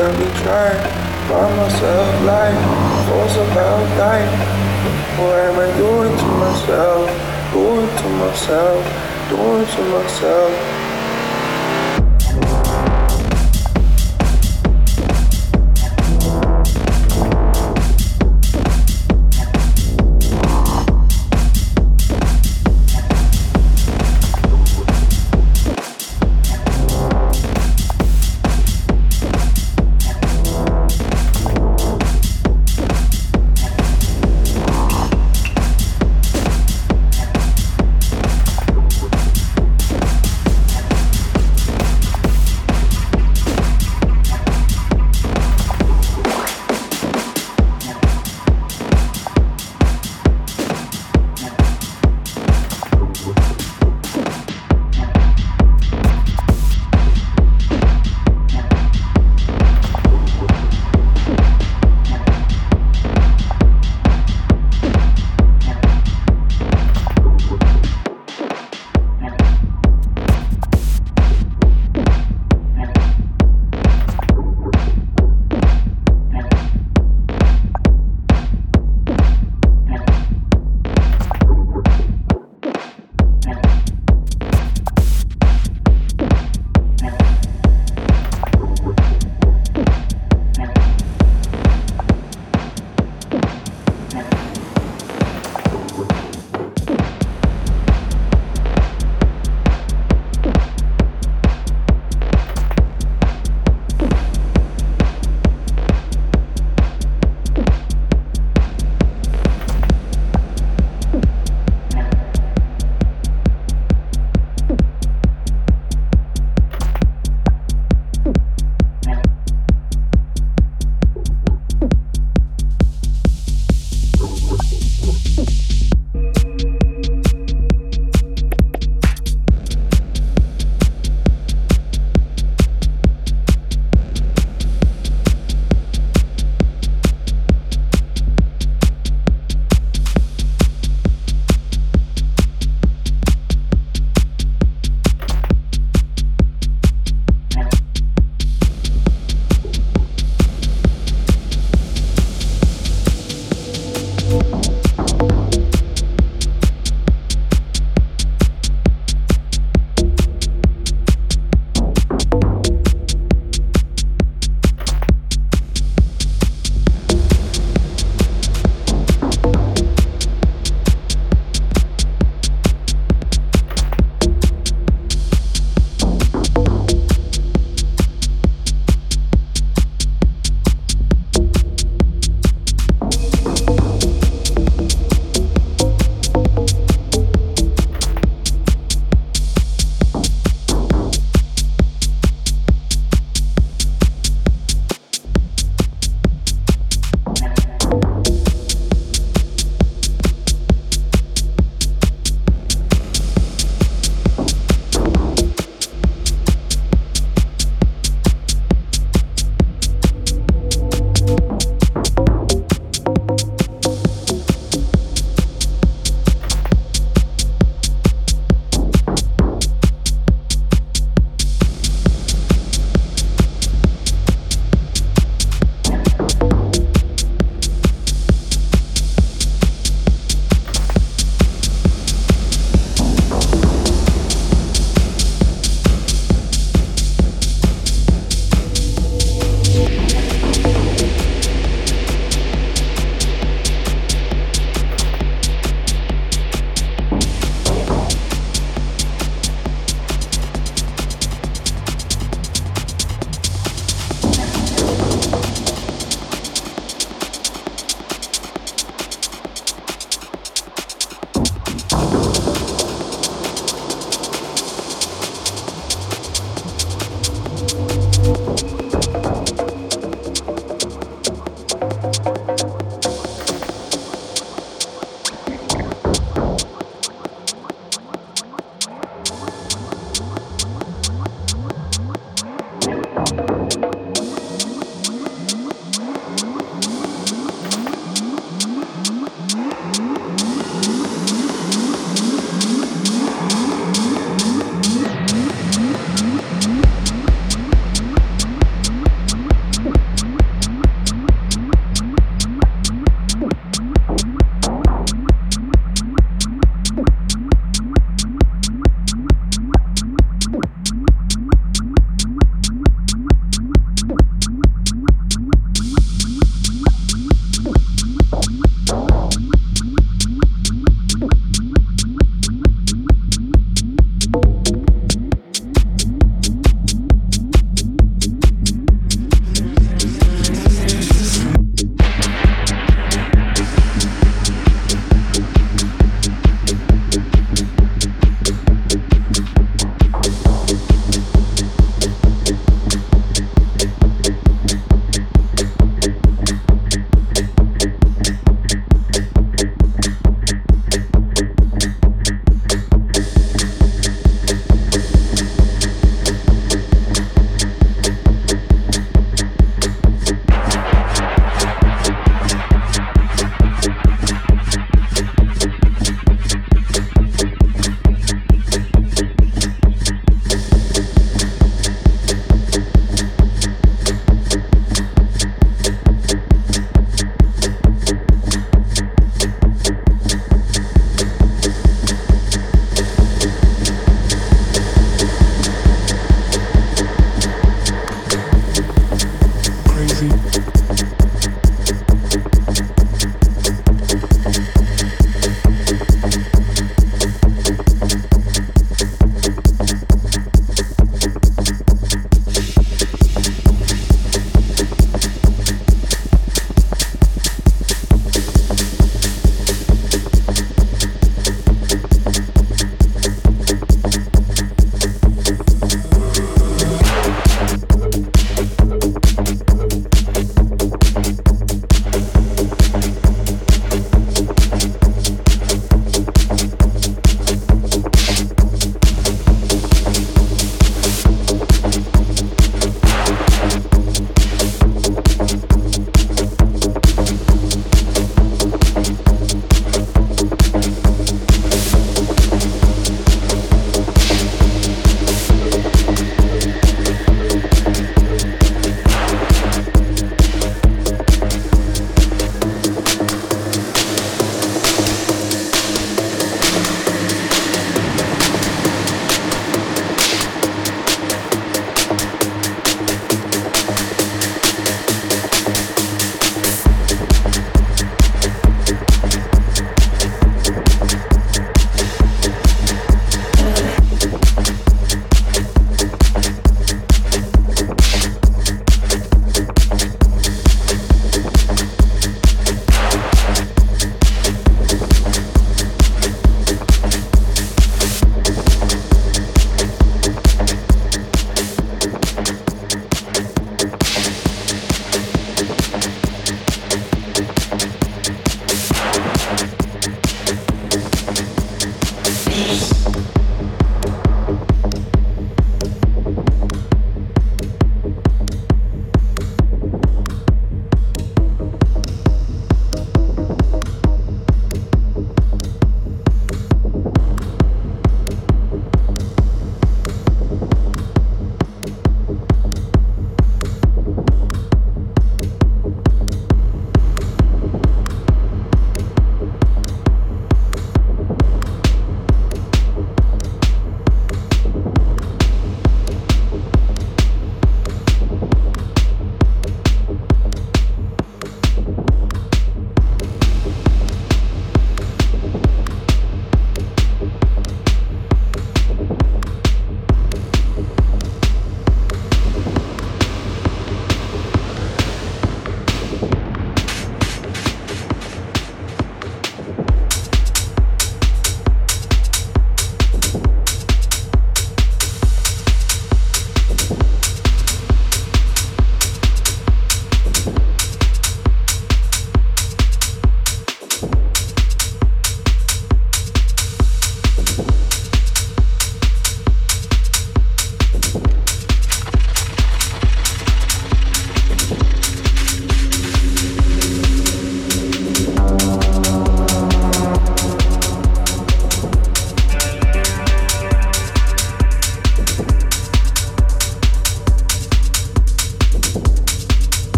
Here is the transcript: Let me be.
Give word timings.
Let 0.00 0.18
me 0.18 0.24
be. 0.42 0.89